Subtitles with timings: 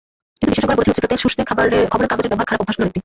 [0.39, 2.99] কিন্তু বিশেষজ্ঞরা বলছেন, অতিরিক্ত তেল শুষতে খবরের কাগজের ব্যবহার খারাপ অভ্যাসগুলোর একটি।